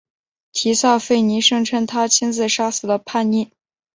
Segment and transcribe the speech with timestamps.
[0.51, 3.51] 提萨斐尼声称他亲自杀死了叛逆。